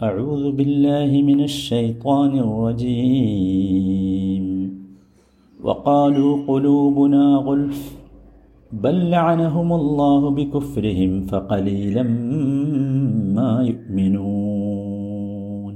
[0.00, 4.44] أعوذ بالله من الشيطان الرجيم
[5.60, 7.96] وقالوا قلوبنا غلف
[8.70, 12.02] بل لعنهم الله بكفرهم فقليلا
[13.36, 15.74] ما يؤمنون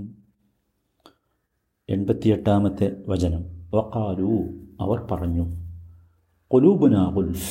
[1.88, 4.34] എൺപത്തിയെട്ടാമത്തെ വചനം വക്കാലു
[4.84, 5.44] അവർ പറഞ്ഞു
[6.50, 7.50] കൊലൂബുന ഗുൽഫ്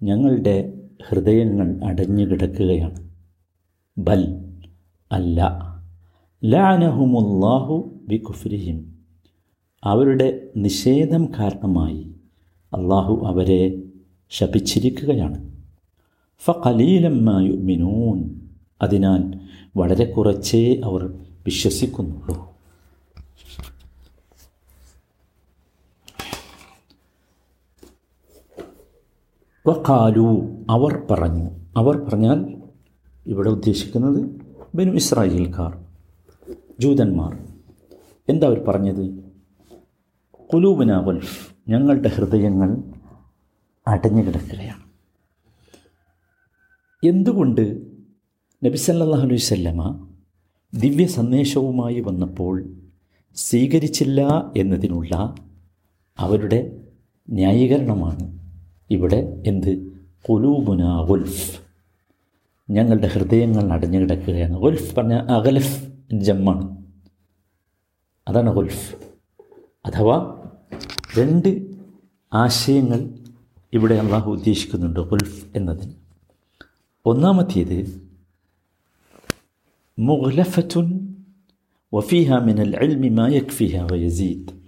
[0.00, 0.56] ഞങ്ങളുടെ
[1.06, 3.00] ഹൃദയങ്ങൾ അടഞ്ഞു കിടക്കുകയാണ്
[3.96, 4.22] ബൽ
[5.10, 5.38] അല്ല
[6.45, 8.95] ലാനഹുമുല്ലാഹു ബിഖുഫ്രിഹിം
[9.83, 12.15] അവരുടെ നിഷേധം കാരണമായി
[12.73, 13.81] അള്ളാഹു അവരെ
[14.29, 15.51] ശപിച്ചിരിക്കുകയാണ്.
[16.39, 18.39] ഫലീലമ്മായു മിനൂൻ
[18.81, 19.39] അതിനാൽ
[19.77, 21.13] വളരെ കുറച്ചേ അവർ
[21.45, 22.53] വിശ്വസിക്കുന്നുള്ളൂ.
[29.67, 31.49] വക്കാലു അവർ പറഞ്ഞു.
[31.77, 32.61] അവർ പറഞ്ഞാൽ
[33.27, 34.29] ഇവിടെ ഉദ്ദേശിക്കുന്നത്
[34.75, 35.88] ബനു ഇസ്രായേൽക്കാർ.
[36.79, 37.37] ജൂതന്മാർ.
[38.29, 39.23] എന്താ അവർ പറഞ്ഞത്?
[40.53, 42.83] കുലൂബന വൽഫ് ഞങ്ങളുടെ ഹൃദയങ്ങൾ
[43.87, 44.83] അടഞ്ഞു കിടക്കുകയാണ്.
[47.03, 47.81] എന്തുകൊണ്ട്
[48.65, 50.07] നബി സല്ലല്ലാഹു അലൈഹി വസല്ലമ
[50.73, 52.73] ദിവ്യ സന്ദേശവുമായി വന്നപ്പോൾ
[53.35, 55.35] സ്വീകരിച്ചില്ല എന്നതിനുള്ള
[56.19, 56.83] അവരുടെ
[57.29, 58.39] ന്യായീകരണമാണ്
[58.89, 59.91] ഇവിടെ എന്ത്?
[60.29, 61.59] കുലൂബുന ഗുൽഫ്
[62.69, 64.57] ഞങ്ങളുടെ ഹൃദയങ്ങൾ അടഞ്ഞു കിടക്കുകയാണ്.
[64.57, 66.77] ഗുൽഫ് പറഞ്ഞ അഗലഫ് ജമ്മാണ്.
[68.27, 68.95] അതാണ് ഗുൽഫ്.
[69.85, 70.35] അഥവാ
[71.17, 71.71] രണ്ട്
[72.33, 73.19] ആശയങ്ങൾ
[73.73, 75.93] ഇവിടെ അള്ളാഹു ഉദ്ദേശിക്കുന്നുണ്ട് ഗുൽഫ് എന്നതിന്.
[77.05, 78.09] ഒന്നാമത്തേത്
[79.99, 81.15] മുഗ്ലഫത്തുൻ
[81.93, 83.27] വഫീഹ മിനൽ അൽമി മാ
[83.91, 84.59] വയസീദ്.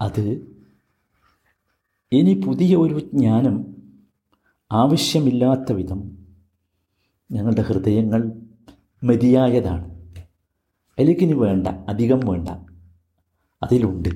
[0.00, 0.54] അത്
[2.12, 3.76] ഇനി പുതിയ ഒരു ജ്ഞാനം
[4.72, 6.18] ആവശ്യമില്ലാത്ത വിധം
[7.32, 8.49] ഞങ്ങളുടെ ഹൃദയങ്ങൾ
[9.02, 9.90] മതിയായതാണ്.
[10.98, 12.48] അതിലേക്കിനി വേണ്ട അധികം വേണ്ട.
[13.62, 14.08] അതിലുണ്ട്.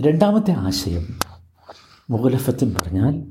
[0.00, 1.18] രണ്ടാമത്തെ ആശയം
[2.10, 3.24] മുഗലഫത്തിൻ പറഞ്ഞാൽ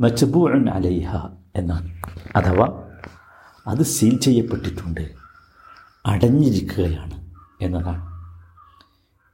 [0.00, 1.16] മച്ചബൂൺ അലൈഹ
[1.56, 2.02] എന്നാണ്.
[2.36, 2.88] അഥവാ
[3.66, 5.12] അത് സീൽ ചെയ്യപ്പെട്ടിട്ടുണ്ട്
[6.06, 8.12] അടഞ്ഞിരിക്കുകയാണ് എന്നതാണ്.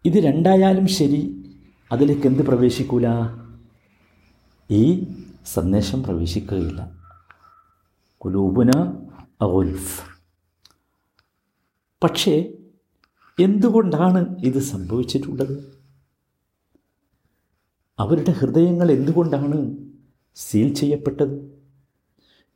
[0.04, 1.50] ഇത് രണ്ടായാലും ശരി
[1.92, 3.06] അതിലേക്ക് എന്ത് പ്രവേശിക്കൂല?
[4.70, 5.06] ഈ
[5.47, 6.91] സന്ദേശം പ്രവേശിക്കുകയില്ല.
[8.19, 8.70] കുലൂബുന
[9.41, 10.03] അഗുൽഫ്
[12.03, 12.53] പക്ഷേ
[13.41, 15.78] എന്തുകൊണ്ടാണ് ഇത് സംഭവിച്ചിട്ടുള്ളത്?
[17.98, 19.77] അവരുടെ ഹൃദയങ്ങൾ എന്തുകൊണ്ടാണ്
[20.34, 21.59] സീൽ ചെയ്യപ്പെട്ടത്?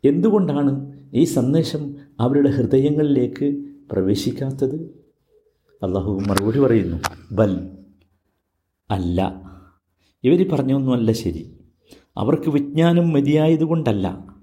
[0.05, 4.75] എന്തുകൊണ്ടാണ് ഈ സന്ദേശം അവരുടെ ഹൃദയങ്ങളിലേക്ക് പ്രവേശിക്കാത്തത്?
[5.83, 6.97] അള്ളാഹു മറുപടി പറയുന്നു
[7.33, 7.79] ബൽ.
[8.91, 9.43] അല്ല.
[10.25, 11.59] ഇവർ പറഞ്ഞൊന്നുമല്ല ശരി.
[12.17, 14.37] അവർക്ക് വിജ്ഞാനം മതിയായതുകൊണ്ടല്ല.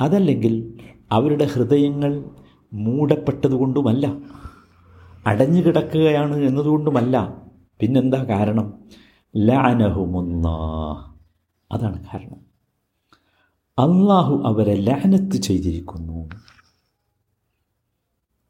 [0.00, 0.78] അതല്ലെങ്കിൽ
[1.12, 2.24] അവരുടെ ഹൃദയങ്ങൾ
[2.72, 4.18] മൂടപ്പെട്ടതുകൊണ്ടുമല്ല
[5.26, 7.42] അടഞ്ഞു കിടക്കുകയാണ് എന്നതുകൊണ്ടുമല്ല.
[7.80, 8.74] പിന്നെന്താ കാരണം?
[9.36, 10.48] ലാനഹുമൊന്ന
[11.72, 12.50] അതാണ് കാരണം.
[13.78, 16.28] അള്ളാഹു അവരെ ലാനത്ത് ചെയ്തിരിക്കുന്നു.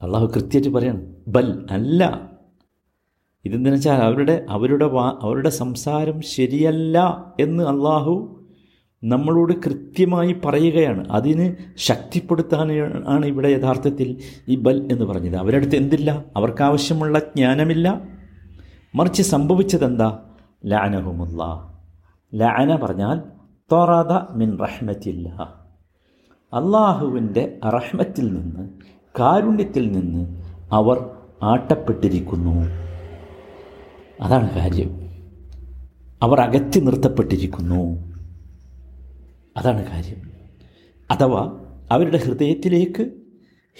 [0.02, 2.30] അള്ളാഹു കൃത്യമായിട്ട് പറയണം ബൽ അല്ല.
[3.44, 4.84] ഇതെന്തെന്ന് വെച്ചാൽ അവരുടെ അവരുടെ
[5.22, 8.39] അവരുടെ സംസാരം ശരിയല്ല എന്ന് അള്ളാഹു
[9.04, 11.08] നമ്മളോട് കൃത്യമായി പറയുകയാണ്.
[11.10, 12.72] അതിന് ശക്തിപ്പെടുത്താൻ
[13.06, 14.16] ആണ് ഇവിടെ യഥാർത്ഥത്തിൽ
[14.48, 15.36] ഈ ബൽ എന്ന് പറഞ്ഞത്.
[15.36, 16.24] അവരടുത്ത് എന്തില്ല?
[16.36, 18.02] അവർക്കാവശ്യമുള്ള ജ്ഞാനമില്ല.
[18.94, 20.18] മറിച്ച് സംഭവിച്ചതെന്താ?
[20.66, 21.44] ലാനഹുമുല്ല
[22.34, 23.20] ലാന പറഞ്ഞാൽ
[23.72, 25.28] തൊറത മിൻ റഹ്മത്തില്ല.
[26.54, 28.68] അള്ളാഹുവിന്റെ റഹ്മത്തിൽ നിന്ന്
[29.20, 31.10] കാരുണ്യത്തിൽ നിന്ന് അവർ
[31.42, 32.66] ആട്ടപ്പെട്ടിരിക്കുന്നു.
[34.20, 35.00] അതാണ് കാര്യം.
[36.22, 38.09] അവർ അകറ്റി നിർത്തപ്പെട്ടിരിക്കുന്നു.
[39.56, 40.30] അതാണ് കാര്യം.
[41.10, 43.10] അഥവാ അവരുടെ ഹൃദയത്തിലേക്ക്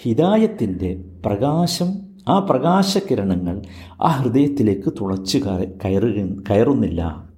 [0.01, 3.61] ഹിതായത്തിന്റെ പ്രകാശം ആ പ്രകാശകിരണങ്ങൾ
[4.01, 5.37] ആ ഹൃദയത്തിലേക്ക് തുളച്ചു
[5.85, 6.07] കയറു
[6.49, 7.29] കയറുന്നില്ല.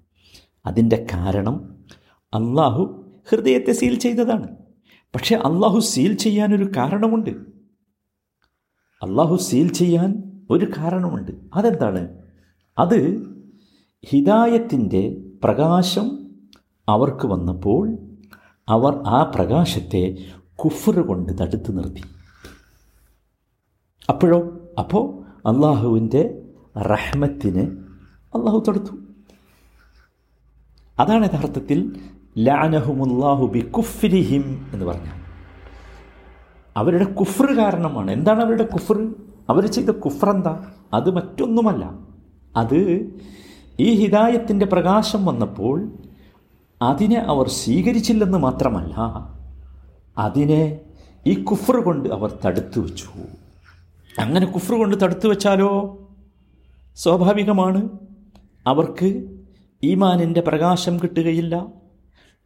[0.65, 1.75] അതിന്റെ കാരണം
[2.33, 4.47] അള്ളാഹു ഹൃദയത്തെ സീൽ ചെയ്തതാണ്.
[5.15, 7.29] പക്ഷേ അള്ളാഹു സീൽ ചെയ്യാനൊരു കാരണമുണ്ട്.
[9.03, 11.31] അള്ളാഹു സീൽ ചെയ്യാൻ ഒരു കാരണമുണ്ട്.
[11.53, 12.07] അതെന്താണ്?
[12.77, 13.23] അത്
[14.05, 16.31] ഹിതായത്തിന്റെ പ്രകാശം
[16.89, 17.97] അവർക്ക് വന്നപ്പോൾ
[18.69, 20.17] അവർ ആ പ്രകാശത്തെ
[20.55, 22.03] കുഫർ കൊണ്ട് തടുത്തു നിർത്തി.
[24.09, 26.41] അപ്പോഴോ അപ്പോൾ അള്ളാഹുവിന്റെ
[26.77, 27.61] റഹ്മത്തിന്
[28.37, 28.91] അള്ളാഹു തടുത്തു.
[30.99, 31.99] അതാണ് യഥാർത്ഥത്തിൽ
[32.37, 35.23] ലാനഹുമുല്ലാഹു ബി കുഫ്രിഹിം എന്ന് പറഞ്ഞാൽ.
[36.77, 38.11] അവരുടെ കുഫർ കാരണമാണ്.
[38.11, 39.15] എന്താണ് അവരുടെ കുഫർ
[39.49, 41.93] അവർ ചെയ്ത കുഫർ എന്താ അത് മറ്റൊന്നുമല്ല.
[42.57, 43.09] അത്
[43.79, 45.91] ഈ ഹിതായത്തിന്റെ പ്രകാശം വന്നപ്പോൾ
[46.83, 48.95] അതിനെ അവർ സ്വീകരിച്ചില്ലെന്ന് മാത്രമല്ല
[50.17, 50.79] അതിനെ
[51.27, 53.09] ഈ കുഫർ കൊണ്ട് അവർ തടുത്തു വച്ചു.
[54.19, 55.99] അങ്ങനെ കുഫർ കൊണ്ട് തടുത്തു വച്ചാലോ?
[56.95, 57.89] സ്വാഭാവികമാണ്.
[58.67, 59.37] അവർക്ക്
[59.83, 61.65] ഈമാനിന്റെ പ്രകാശം കിട്ടുകയില്ല.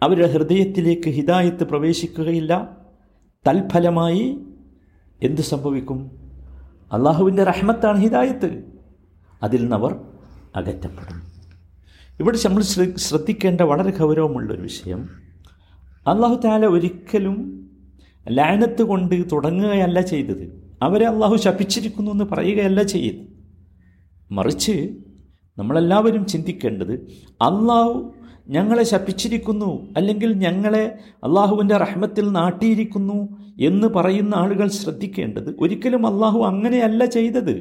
[0.04, 2.78] അവരുടെ ഹൃദയത്തിലേക്ക് ഹിതായത്ത് പ്രവേശിക്കുകയില്ല.
[3.48, 4.40] തൽഫലമായി
[5.24, 6.12] എന്ത് സംഭവിക്കും?
[6.94, 8.63] അള്ളാഹുവിന്റെ റഹ്മത്താണ് ഹിതായത്ത്
[9.44, 10.01] അതിൽ നിന്നവർ
[10.56, 11.17] അകറ്റപ്പെടും.
[12.19, 12.62] ഇവിടെ നമ്മൾ
[12.98, 15.10] ശ്രദ്ധിക്കേണ്ട വളരെ ഗൗരവമുള്ളൊരു വിഷയം.
[16.08, 17.38] അള്ളാഹു താല ഒരിക്കലും
[18.31, 20.74] ലാനത്ത് കൊണ്ട് തുടങ്ങുകയല്ല ചെയ്തത്.
[20.81, 23.28] അവരെ അള്ളാഹു ശപിച്ചിരിക്കുന്നു എന്ന് പറയുകയല്ല ചെയ്യുന്നത്
[24.31, 24.90] മറിച്ച്
[25.58, 26.94] നമ്മളെല്ലാവരും ചിന്തിക്കേണ്ടത്
[27.42, 28.14] അള്ളാഹു
[28.48, 37.56] ഞങ്ങളെ ശപിച്ചിരിക്കുന്നു അല്ലെങ്കിൽ ഞങ്ങളെ അള്ളാഹുവിന്റെ റഹ്മത്തിൽ നാട്ടിയിരിക്കുന്നു എന്ന് പറയുന്ന ആളുകൾ ശ്രദ്ധിക്കേണ്ടത് ഒരിക്കലും അള്ളാഹു അങ്ങനെയല്ല ചെയ്തത്.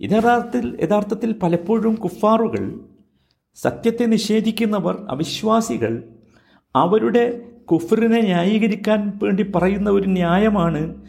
[0.00, 2.80] യഥാർത്ഥത്തിൽ യഥാർത്ഥത്തിൽ പലപ്പോഴും കുഫാറുകൾ
[3.54, 6.02] സത്യത്തെ നിഷേധിക്കുന്നവർ അവിശ്വാസികൾ
[6.76, 7.40] അവരുടെ
[7.72, 11.02] കുഫറിനെ ന്യായീകരിക്കാൻ വേണ്ടി പറയുന്ന ഒരു ന്യായമാണ്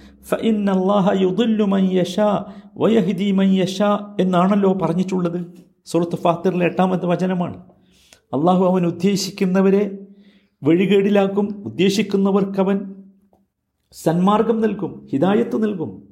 [4.20, 5.46] എന്നാണല്ലോ പറഞ്ഞിട്ടുള്ളത്.
[5.86, 7.58] സുഹൃത്ത് ഫാത്തിറിലെ എട്ടാമത്തെ വചനമാണ്.
[8.34, 9.98] അള്ളാഹു അവൻ ഉദ്ദേശിക്കുന്നവരെ
[10.64, 12.94] വഴികേടിലാക്കും ഉദ്ദേശിക്കുന്നവർക്കവൻ
[13.92, 16.04] സന്മാർഗം നൽകും ഹിതായത്ത് നൽകും.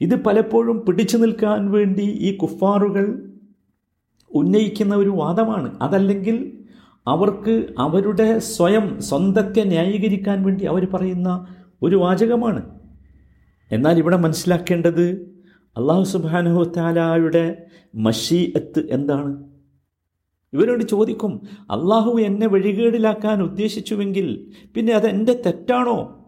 [0.00, 3.32] ഇത് പലപ്പോഴും പിടിച്ചു നിൽക്കാൻ വേണ്ടി ഈ കുഫാറുകൾ
[4.30, 5.78] ഉന്നയിക്കുന്ന ഒരു വാദമാണ്.
[5.82, 6.58] അതല്ലെങ്കിൽ
[7.06, 11.46] അവർക്ക് അവരുടെ സ്വയം സ്വന്തത്തെ ന്യായീകരിക്കാൻ വേണ്ടി അവർ പറയുന്ന
[11.82, 12.80] ഒരു വാചകമാണ്.
[13.72, 15.36] എന്നാൽ ഇവിടെ മനസ്സിലാക്കേണ്ടത്
[15.76, 17.62] അള്ളാഹു സുബാനഹു താലായുടെ
[17.94, 19.44] മഷീഅത്ത് എന്താണ്?
[20.52, 21.40] ഇവരോട് ചോദിക്കും
[21.70, 26.26] അള്ളാഹു എന്നെ വഴികേടിലാക്കാൻ ഉദ്ദേശിച്ചുവെങ്കിൽ പിന്നെ അത് എന്റെ തെറ്റാണോ?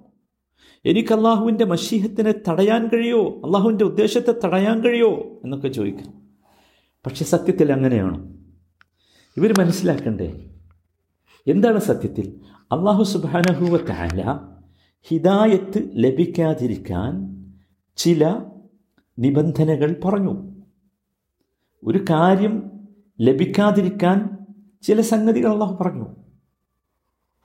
[0.85, 3.43] എനിക്ക് അള്ളാഹുവിന്റെ മഷീഹത്തിനെ തടയാൻ കഴിയോ?
[3.45, 5.41] അള്ളാഹുവിന്റെ ഉദ്ദേശത്തെ തടയാൻ കഴിയോ?
[5.45, 6.18] എന്നൊക്കെ ചോദിക്കാം.
[7.09, 8.29] പക്ഷെ സത്യത്തിൽ അങ്ങനെയാണോ.
[9.37, 10.51] ഇവർ മനസ്സിലാക്കണ്ടേ?
[11.47, 12.41] എന്താണ് സത്യത്തിൽ?
[12.73, 14.39] അള്ളാഹു സുബാനഹുവ താല
[15.03, 17.37] ഹിദായത്ത് ലഭിക്കാതിരിക്കാൻ
[17.97, 18.45] ചില
[19.19, 20.63] നിബന്ധനകൾ പറഞ്ഞു.
[21.85, 22.71] ഒരു കാര്യം
[23.21, 24.39] ലഭിക്കാതിരിക്കാൻ
[24.83, 26.07] ചില സംഗതികൾ അള്ളാഹു പറഞ്ഞു.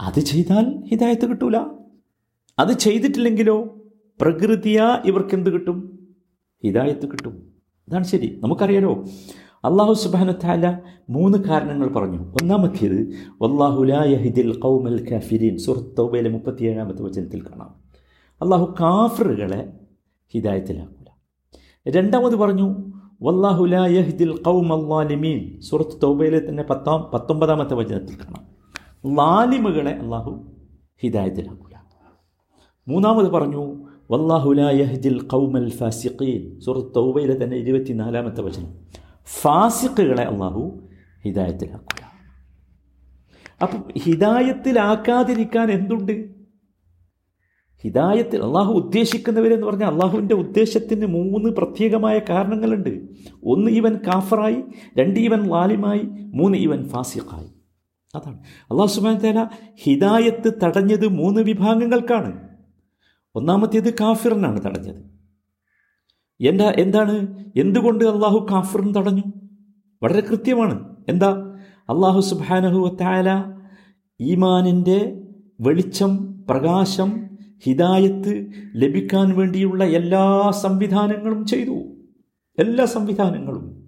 [0.01, 1.57] അത് ചെയ്താൽ ഹിദായത്ത് കിട്ടൂല.
[2.59, 3.77] അത് ചെയ്തിട്ടില്ലെങ്കിലോ
[4.21, 6.07] പ്രകൃതിയാ ഇവർക്ക് എന്ത് കിട്ടും?
[6.63, 7.53] ഹിദായത്ത് കിട്ടും.
[7.89, 8.39] അതാണ് ശരി.
[8.43, 9.05] നമുക്കറിയാലോ
[9.63, 10.79] അള്ളാഹു സുബാന താല
[11.09, 12.17] മൂന്ന് കാരണങ്ങൾ പറഞ്ഞു.
[12.17, 15.57] ഒന്നാമത്തേത് വല്ലാഹുലായഹിദിൽ കൗമൽ കാഫിരീൻ.
[15.57, 17.75] സുഹൃത്തൗബയിലെ മുപ്പത്തിയേഴാമത്തെ വചനത്തിൽ കാണാം.
[18.41, 19.73] അള്ളാഹു കാഫറുകളെ
[20.33, 21.05] ഹിദായത്തിലാക്കൂല.
[21.87, 22.75] രണ്ടാമത് പറഞ്ഞു
[23.21, 28.45] വല്ലാഹുലായഹിദിൽ കൗമല്ലാലിമീൻ സുഹൃത്ത് തൗബയിലെ തന്നെ പത്താം പത്തൊമ്പതാമത്തെ വചനത്തിൽ കാണാം.
[29.15, 30.43] ലാലിമുകളെ അള്ളാഹു
[31.03, 31.73] ഹിദായത്തിലാക്കൂല.
[32.87, 33.75] മൂന്നാമത് പറഞ്ഞു
[34.11, 36.59] വല്ലാഹുലായഹിദിൽ കൗമൽ ഫാസിഖീൻ.
[36.59, 39.02] സുഹൃത്ത് തൗബയിലെ തന്നെ ഇരുപത്തിനാലാമത്തെ വചനം.
[39.25, 40.87] ഫാസിഖുകളെ അള്ളാഹു
[41.25, 42.13] ഹിദായത്തിലാക്കുക.
[43.61, 46.29] അപ്പം ഹിദായത്തിലാക്കാതിരിക്കാൻ എന്തുണ്ട്?
[47.81, 53.07] ഹിദായത്തിൽ അള്ളാഹു ഉദ്ദേശിക്കുന്നവരെന്ന് പറഞ്ഞാൽ അള്ളാഹുവിന്റെ ഉദ്ദേശത്തിന് മൂന്ന് പ്രത്യേകമായ കാരണങ്ങളുണ്ട്.
[53.43, 54.63] ഒന്ന് ഇവൻ കാഫറായി
[54.97, 56.01] രണ്ട് ഇവൻ ലാലിമായി
[56.33, 57.47] മൂന്ന് ഇവൻ ഫാസിഖായി.
[58.15, 58.39] അതാണ്.
[58.71, 59.49] അള്ളാഹു സുബാൻ തേല
[59.83, 62.49] ഹിദായത്ത് തടഞ്ഞത് മൂന്ന് വിഭാഗങ്ങൾക്കാണ്.
[63.35, 65.12] ഒന്നാമത്തേത് കാഫിറിനാണ് തടഞ്ഞത്.
[66.41, 67.43] എന്താ എന്താണ്?
[67.57, 69.23] എന്തുകൊണ്ട് അള്ളാഹു കാഫറും തടഞ്ഞു?
[70.03, 70.95] വളരെ കൃത്യമാണ്.
[71.09, 71.55] എന്താ?
[71.89, 73.53] അള്ളാഹു സുബാനഹു താല
[74.21, 75.21] ഈമാനിന്റെ
[75.61, 77.23] വെളിച്ചം പ്രകാശം
[77.65, 81.83] ഹിദായത്ത് ലഭിക്കാൻ വേണ്ടിയുള്ള എല്ലാ സംവിധാനങ്ങളും ചെയ്തു.
[82.59, 83.83] എല്ലാ സംവിധാനങ്ങളും.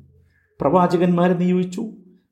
[0.61, 1.85] പ്രവാചകന്മാരെ നിയോഗിച്ചു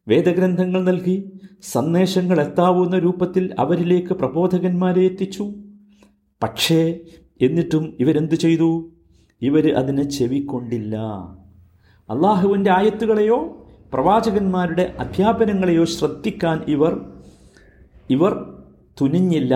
[0.08, 5.54] വേദഗ്രന്ഥങ്ങൾ നൽകി സന്ദേശങ്ങൾ എത്താവുന്ന രൂപത്തിൽ അവരിലേക്ക് പ്രബോധകന്മാരെ എത്തിച്ചു.
[6.44, 7.00] പക്ഷേ
[7.42, 8.93] എന്നിട്ടും ഇവരെന്തു ചെയ്തു?
[9.44, 10.96] ഇവർ അതിനെ ചെവിക്കൊണ്ടില്ല.
[12.10, 17.06] അള്ളാഹുവിന്റെ ആയത്തുകളെയോ പ്രവാചകന്മാരുടെ അധ്യാപനങ്ങളെയോ ശ്രദ്ധിക്കാൻ ഇവർ
[18.10, 18.62] ഇവർ
[19.02, 19.56] തുനിഞ്ഞില്ല.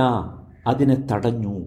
[0.67, 1.59] അതിനെ തടഞ്ഞു.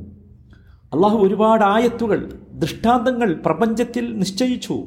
[0.95, 4.85] അള്ളാഹു ഒരുപാട് ആയത്തുകൾ ദൃഷ്ടാന്തങ്ങൾ പ്രപഞ്ചത്തിൽ നിശ്ചയിച്ചു.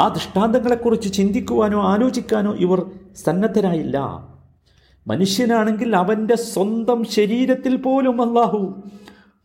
[0.00, 3.98] ആ ദൃഷ്ടാന്തങ്ങളെക്കുറിച്ച് ചിന്തിക്കുവാനോ ആലോചിക്കാനോ ഇവർ സന്നദ്ധരായില്ല.
[5.06, 8.82] മനുഷ്യനാണെങ്കിൽ അവന്റെ സ്വന്തം ശരീരത്തിൽ പോലും അള്ളാഹു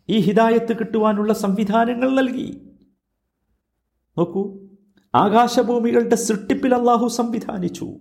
[0.09, 2.70] ഈ ഹിദായത്ത് കിട്ടുവാനുള്ള സംവിധാനങ്ങൾ നൽകി.
[4.17, 4.59] നോക്കൂ.
[5.15, 7.93] ആകാശഭൂമികളുടെ സൃഷ്ടിപ്പിൽ അള്ളാഹു സംവിധാനിച്ചു.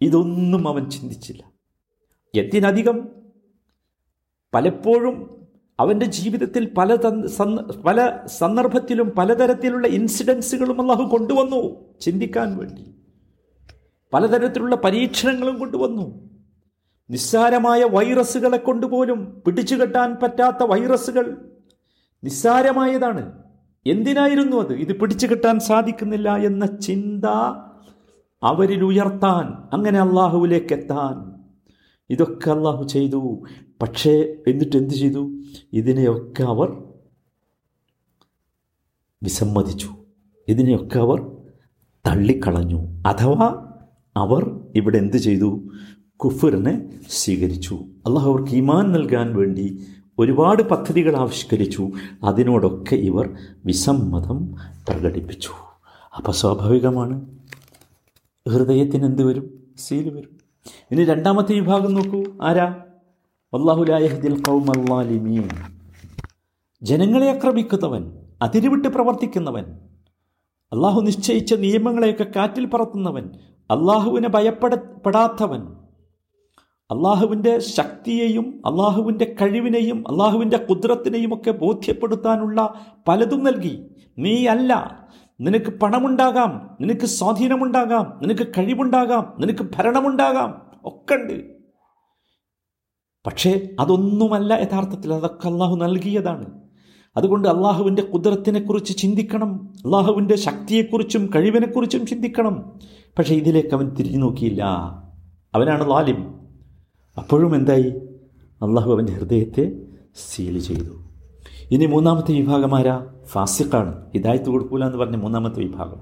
[0.00, 1.52] ഇതൊന്നും അവൻ ചിന്തിച്ചില്ല.
[2.40, 3.08] എന്തിനധികം?
[4.54, 5.46] പലപ്പോഴും
[5.80, 6.94] അവന്റെ ജീവിതത്തിൽ പല
[7.86, 12.94] പല സന്ദർഭത്തിലും പലതരത്തിലുള്ള ഇൻസിഡൻസുകളും അള്ളാഹു കൊണ്ടുവന്നു ചിന്തിക്കാൻ വേണ്ടി.
[14.12, 16.30] പലതരത്തിലുള്ള പരീക്ഷണങ്ങളും കൊണ്ടുവന്നു.
[17.10, 21.52] നിസ്സാരമായ വൈറസുകളെ കൊണ്ടുപോലും പിടിച്ചുകെട്ടാൻ പറ്റാത്ത വൈറസുകൾ
[22.24, 23.43] നിസ്സാരമായതാണ്.
[23.86, 24.72] എന്തിനായിരുന്നു അത്?
[24.72, 27.24] ഇത് പിടിച്ചു കിട്ടാൻ സാധിക്കുന്നില്ല എന്ന ചിന്ത
[28.42, 31.34] അവരിൽ ഉയർത്താൻ അങ്ങനെ അള്ളാഹുവിലേക്ക് എത്താൻ
[32.10, 33.42] ഇതൊക്കെ അള്ളാഹു ചെയ്തു.
[33.82, 35.30] പക്ഷേ എന്നിട്ട് എന്ത് ചെയ്തു?
[35.72, 36.82] ഇതിനെയൊക്കെ അവർ
[39.22, 39.90] വിസമ്മതിച്ചു.
[40.48, 41.26] ഇതിനെയൊക്കെ അവർ
[42.06, 43.02] തള്ളിക്കളഞ്ഞു.
[43.06, 43.72] അഥവാ
[44.16, 45.68] അവർ ഇവിടെ എന്ത് ചെയ്തു?
[46.16, 47.74] കുഫറിനെ സ്വീകരിച്ചു.
[48.06, 49.86] അള്ളാഹു അവർക്ക് ഈമാൻ നൽകാൻ വേണ്ടി
[50.18, 51.90] ഒരുപാട് പദ്ധതികൾ ആവിഷ്കരിച്ചു.
[52.24, 53.30] അതിനോടൊക്കെ ഇവർ
[53.66, 54.54] വിസമ്മതം
[54.88, 55.50] പ്രകടിപ്പിച്ചു.
[56.16, 57.26] അപ്പോൾ സ്വാഭാവികമാണ്.
[58.48, 59.74] ഹൃദയത്തിന് എന്ത് വരും?
[59.78, 60.40] സീൽ വരും.
[60.90, 62.24] ഇനി രണ്ടാമത്തെ വിഭാഗം നോക്കൂ.
[62.42, 62.74] ആരാ?
[63.54, 65.48] അള്ളാഹുലായഹദിൽ കൗമല്ലാലിമീൻ
[66.82, 69.64] ജനങ്ങളെ ആക്രമിക്കുന്നവൻ അതിരുവിട്ട് പ്രവർത്തിക്കുന്നവൻ
[70.72, 73.30] അള്ളാഹു നിശ്ചയിച്ച നിയമങ്ങളെയൊക്കെ കാറ്റിൽ പറത്തുന്നവൻ
[73.70, 75.62] അള്ളാഹുവിനെ ഭയപ്പെടപ്പെടാത്തവൻ
[76.90, 82.74] അള്ളാഹുവിന്റെ ശക്തിയെയും അള്ളാഹുവിന്റെ കഴിവിനെയും അള്ളാഹുവിന്റെ കുദ്രത്തിനെയും ഒക്കെ ബോധ്യപ്പെടുത്താനുള്ള
[83.08, 83.86] പലതും നൽകി.
[84.18, 85.04] നീ അല്ല.
[85.40, 86.76] നിനക്ക് പണമുണ്ടാകാം.
[86.80, 88.18] നിനക്ക് സ്വാധീനമുണ്ടാകാം.
[88.22, 89.32] നിനക്ക് കഴിവുണ്ടാകാം.
[89.38, 90.62] നിനക്ക് ഭരണമുണ്ടാകാം.
[90.84, 91.54] ഒക്കെ ഉണ്ട്
[93.26, 95.12] പക്ഷേ അതൊന്നുമല്ല യഥാർത്ഥത്തിൽ.
[95.12, 96.46] അതൊക്കെ അള്ളാഹു നൽകിയതാണ്.
[97.16, 99.74] അതുകൊണ്ട് അള്ളാഹുവിന്റെ കുതിരത്തിനെക്കുറിച്ച് ചിന്തിക്കണം.
[99.84, 102.78] അള്ളാഹുവിന്റെ ശക്തിയെക്കുറിച്ചും കഴിവിനെക്കുറിച്ചും ചിന്തിക്കണം.
[103.18, 104.64] പക്ഷേ ഇതിലേക്ക് അവൻ തിരിഞ്ഞു നോക്കിയില്ല.
[105.54, 106.43] അവനാണ് ലാലിം.
[107.16, 107.92] അപ്പോഴും എന്തായി?
[108.62, 109.72] അള്ളാഹു അവന്റെ ഹൃദയത്തെ
[110.14, 110.90] സീൽ ചെയ്തു.
[111.70, 113.06] ഇനി മൂന്നാമത്തെ വിഭാഗം ആരാ?
[113.24, 114.10] ഫാസിഖാണ്.
[114.12, 115.96] ഹിദായത്ത് കൊടുക്കൂല എന്ന് പറഞ്ഞ മൂന്നാമത്തെ വിഭാഗം.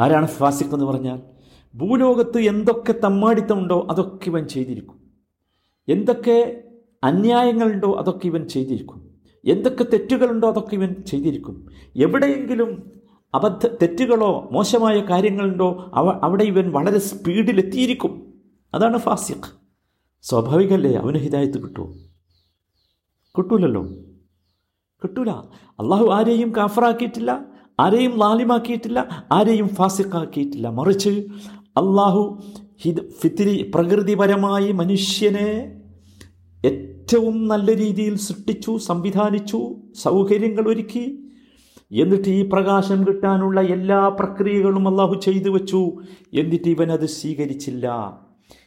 [0.00, 1.22] ആരാണ് ഫാസിഖ് എന്ന് പറഞ്ഞാൽ?
[1.74, 4.98] ഭൂലോകത്ത് എന്തൊക്കെ തമ്മാടിത്തമുണ്ടോ അതൊക്കെ ഇവൻ ചെയ്തിരിക്കും.
[5.88, 6.62] എന്തൊക്കെ
[7.04, 9.10] അന്യായങ്ങളുണ്ടോ അതൊക്കെ ഇവൻ ചെയ്തിരിക്കും.
[9.44, 11.66] എന്തൊക്കെ തെറ്റുകളുണ്ടോ അതൊക്കെ ഇവൻ ചെയ്തിരിക്കും.
[11.96, 12.92] എവിടെയെങ്കിലും
[13.34, 18.34] അബദ്ധ തെറ്റുകളോ മോശമായ കാര്യങ്ങളുണ്ടോ അവ അവിടെ ഇവൻ വളരെ സ്പീഡിലെത്തിയിരിക്കും
[18.74, 19.63] അതാണ് ഫാസിഖ്.
[20.24, 20.94] സ്വാഭാവികമല്ലേ?
[20.94, 21.92] അവന് ഹിദായത്ത് കിട്ടുമോ
[23.38, 23.82] കിട്ടൂലല്ലോ.
[25.02, 25.30] കിട്ടൂല.
[25.80, 27.46] അള്ളാഹു ആരെയും കാഫറാക്കിയിട്ടില്ല
[27.80, 30.68] ആരെയും ലാലിമാക്കിയിട്ടില്ല ആരെയും ഫാസിഖാക്കിയിട്ടില്ല.
[30.68, 31.08] മറിച്ച്
[31.76, 32.42] അള്ളാഹു
[32.82, 35.80] ഹിദ് ഫിത്തിരി പ്രകൃതിപരമായി മനുഷ്യനെ
[36.64, 41.28] ഏറ്റവും നല്ല രീതിയിൽ സൃഷ്ടിച്ചു സംവിധാനിച്ചു സൗകര്യങ്ങൾ ഒരുക്കി.
[41.92, 45.96] എന്നിട്ട് ഈ പ്രകാശം കിട്ടാനുള്ള എല്ലാ പ്രക്രിയകളും അള്ളാഹു ചെയ്തു വെച്ചു.
[46.34, 48.18] എന്നിട്ട് ഇവൻ അത് സ്വീകരിച്ചില്ല.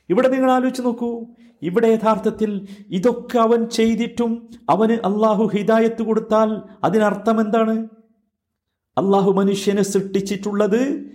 [0.09, 1.25] ഇവിടെ നിങ്ങൾ ആലോചിച്ച് നോക്കൂ.
[1.61, 7.87] ഇവിടെ യഥാർത്ഥത്തിൽ ഇതൊക്കെ അവൻ ചെയ്തിട്ടും അവന് അള്ളാഹു ഹിദായത്ത് കൊടുത്താൽ അതിനർത്ഥം എന്താണ്?
[8.97, 11.05] അള്ളാഹു മനുഷ്യനെ സൃഷ്ടിച്ചിട്ടുള്ളത്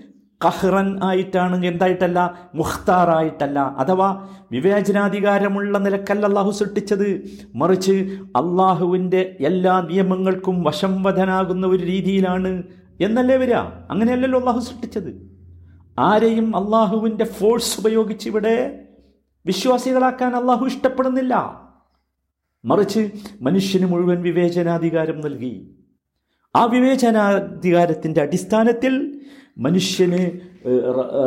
[0.44, 2.34] കഹ്റൻ ആയിട്ടാണ് എന്തായിട്ടല്ല?
[2.54, 3.58] മുഖ്താറായിട്ടല്ല.
[3.58, 7.30] അഥവാ വിവേചനാധികാരമുള്ള നിലക്കല്ല അള്ളാഹു സൃഷ്ടിച്ചത്.
[7.54, 7.92] മറിച്ച്
[8.36, 12.62] അള്ളാഹുവിന്റെ എല്ലാ നിയമങ്ങൾക്കും വശംവധനാകുന്ന ഒരു രീതിയിലാണ്
[13.00, 13.54] എന്നല്ലേ വരിക?
[13.90, 15.32] അങ്ങനെയല്ലല്ലോ അള്ളാഹു സൃഷ്ടിച്ചത്.
[15.98, 18.84] ആരെയും അള്ളാഹുവിന്റെ ഫോഴ്സ് ഉപയോഗിച്ച് ഇവിടെ
[19.46, 21.62] വിശ്വാസികളാക്കാൻ അള്ളാഹു ഇഷ്ടപ്പെടുന്നില്ല.
[22.64, 25.54] മറിച്ച് മനുഷ്യന് മുഴുവൻ വിവേചനാധികാരം നൽകി.
[26.56, 29.20] ആ വിവേചനാധികാരത്തിന്റെ അടിസ്ഥാനത്തിൽ
[29.58, 30.40] മനുഷ്യന്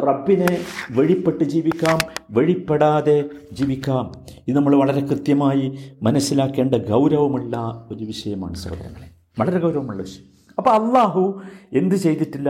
[0.07, 0.57] റബ്ബിനെ
[0.91, 1.99] വഴിപ്പെട്ട് ജീവിക്കാം
[2.31, 4.11] വഴിപ്പെടാതെ ജീവിക്കാം.
[4.47, 9.09] ഇത് നമ്മൾ വളരെ കൃത്യമായി മനസ്സിലാക്കേണ്ട ഗൗരവമുള്ള ഒരു വിഷയമാണ് സഹോദരങ്ങളെ.
[9.39, 10.25] വളരെ ഗൗരവമുള്ള വിഷയം.
[10.57, 11.41] അപ്പോൾ അള്ളാഹു
[11.73, 12.49] എന്ത് ചെയ്തിട്ടില്ല?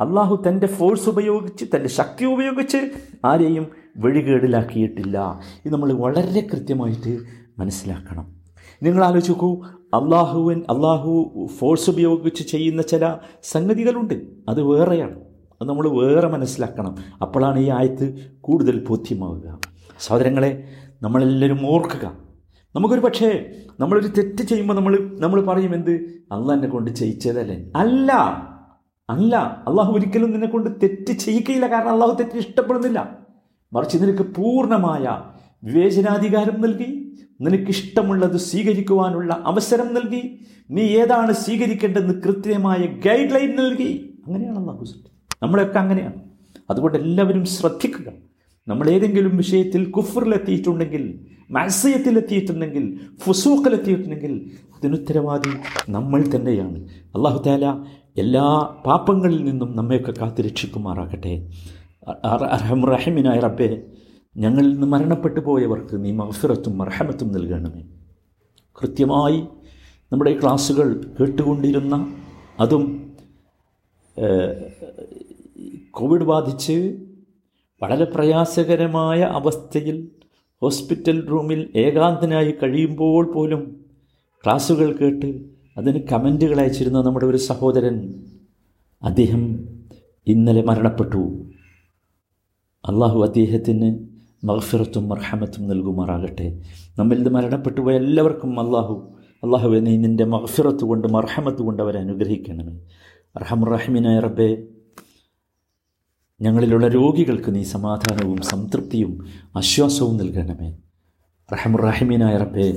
[0.00, 2.76] അള്ളാഹു തന്റെ ഫോഴ്സ് ഉപയോഗിച്ച് തന്റെ ശക്തി ഉപയോഗിച്ച്
[3.24, 5.40] ആരെയും വഴികേടിലാക്കിയിട്ടില്ല.
[5.64, 7.18] ഇത് നമ്മൾ വളരെ കൃത്യമായിട്ട്
[7.58, 8.34] മനസ്സിലാക്കണം.
[8.82, 14.14] നിങ്ങൾ ആലോചിച്ച് നോക്കൂ അള്ളാഹുവൻ അള്ളാഹു ഫോഴ്സ് ഉപയോഗിച്ച് ചെയ്യുന്ന ചില സംഗതികളുണ്ട്.
[14.48, 15.20] അത് വേറെയാണ്.
[15.62, 16.94] അത് നമ്മൾ വേറെ മനസ്സിലാക്കണം.
[17.22, 19.58] അപ്പോഴാണ് ഈ ആയത്ത് കൂടുതൽ ബോധ്യമാവുക.
[20.00, 20.64] സഹോദരങ്ങളെ
[21.02, 22.12] നമ്മളെല്ലാവരും ഓർക്കുക.
[22.76, 23.46] നമുക്കൊരു പക്ഷേ
[23.80, 25.90] നമ്മളൊരു തെറ്റ് ചെയ്യുമ്പോൾ നമ്മൾ നമ്മൾ പറയും എന്ത്?
[26.32, 27.64] അള്ളാഹ് എന്നെ കൊണ്ട് ചെയ്യിച്ചതല്ലേ?
[27.76, 28.12] അല്ല.
[29.10, 29.36] അല്ല.
[29.68, 31.66] അള്ളാഹു ഒരിക്കലും നിന്നെ കൊണ്ട് തെറ്റ് ചെയ്യിക്കയില്ല.
[31.66, 33.23] കാരണം അള്ളാഹു തെറ്റ് ഇഷ്ടപ്പെടുന്നില്ല.
[33.74, 35.20] മറിച്ച് നിനക്ക് പൂർണമായ
[35.64, 36.90] വിവേചനാധികാരം നൽകി
[37.40, 40.22] നിനക്കിഷ്ടമുള്ളത് സ്വീകരിക്കുവാനുള്ള അവസരം നൽകി
[40.70, 44.84] നീ ഏതാണ് സ്വീകരിക്കേണ്ടതെന്ന് കൃത്യമായ ഗൈഡ് ലൈൻ നൽകി അങ്ങനെയാണ് അള്ളാഹു
[45.42, 46.14] നമ്മളെയൊക്കെ അങ്ങനെയാണ്.
[46.70, 48.12] അതുകൊണ്ട് എല്ലാവരും ശ്രദ്ധിക്കുക.
[48.68, 55.50] നമ്മൾ ഏതെങ്കിലും വിഷയത്തിൽ കുഫറിലെത്തിയിട്ടുണ്ടെങ്കിൽ മത്സ്യത്തിലെത്തിയിട്ടുണ്ടെങ്കിൽ ഫുസൂക്കിലെത്തിയിട്ടുണ്ടെങ്കിൽ അതിനുത്തരവാദി
[55.88, 56.78] നമ്മൾ തന്നെയാണ്.
[57.16, 57.84] അള്ളാഹു താല
[58.18, 61.50] എല്ലാ പാപങ്ങളിൽ നിന്നും നമ്മയൊക്കെ കാത്തു രക്ഷിക്കുമാറാകട്ടെ
[62.94, 63.86] റഹമിനായ റബ്ബെ
[64.36, 67.82] ഞങ്ങളിൽ നിന്ന് മരണപ്പെട്ടു പോയവർക്ക് നീ മഹസുരത്തും മർഹമത്തും നൽകണമേ.
[68.82, 69.40] കൃത്യമായി
[70.12, 72.16] നമ്മുടെ ക്ലാസ്സുകൾ കേട്ടുകൊണ്ടിരുന്ന
[72.60, 73.14] അതും
[75.90, 76.98] കോവിഡ് ബാധിച്ച്
[77.82, 80.08] വളരെ പ്രയാസകരമായ അവസ്ഥയിൽ
[80.62, 83.84] ഹോസ്പിറ്റൽ റൂമിൽ ഏകാന്തനായി കഴിയുമ്പോൾ പോലും
[84.44, 85.44] ക്ലാസ്സുകൾ കേട്ട്
[85.76, 88.14] അതിന് കമന്റുകൾ അയച്ചിരുന്ന നമ്മുടെ ഒരു സഹോദരൻ
[89.02, 89.68] അദ്ദേഹം
[90.26, 91.22] ഇന്നലെ മരണപ്പെട്ടു.
[92.88, 94.06] അള്ളാഹു അദ്ദേഹത്തിന്
[94.44, 96.62] മഹഫിറത്തും മർഹമത്തും നൽകുമാറാകട്ടെ.
[96.98, 99.14] നമ്മിൽ നിന്ന് മരണപ്പെട്ടു പോയ എല്ലാവർക്കും അള്ളാഹു
[99.44, 102.80] അള്ളാഹുവെ നീ നിന്റെ മഹഫിറത്ത് കൊണ്ട് മർഹമത്ത് കൊണ്ട് അവരെ അനുഗ്രഹിക്കണമേ.
[103.40, 104.66] റഹമുറഹിമിനായ റബ്ബെ
[106.40, 109.26] ഞങ്ങളിലുള്ള രോഗികൾക്ക് നീ സമാധാനവും സംതൃപ്തിയും
[109.56, 110.76] ആശ്വാസവും നൽകണമേ.
[111.52, 112.70] റഹമുറാഹിമീനായ റബ്ബേ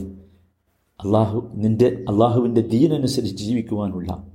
[1.04, 4.28] അള്ളാഹു നിന്റെ അള്ളാഹുവിന്റെ ദീനനുസരിച്ച് ജീവിക്കുവാനുള്ള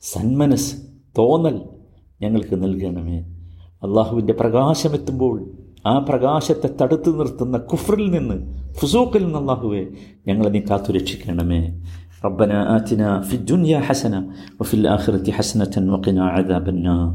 [0.00, 0.74] സന്മനസ്
[1.18, 1.62] തോന്നൽ
[2.22, 3.39] ഞങ്ങൾക്ക് നൽകണമേ.
[3.81, 5.35] അള്ളാഹുവിൻ്റെ പ്രകാശമെത്തുമ്പോൾ
[5.85, 8.37] ആ പ്രകാശത്തെ തടുത്തു നിർത്തുന്ന കുഫറിൽ നിന്ന്
[8.79, 9.83] ഫുസൂക്കിൽ നിന്ന് അള്ളാഹുവെ
[10.27, 11.61] ഞങ്ങളെ നീ കാത്തുരക്ഷിക്കണമേ
[12.23, 14.19] ربنا آتنا في الدنيا حسنة
[14.59, 17.13] وفي الآخرة حسنة وقنا عذاب النار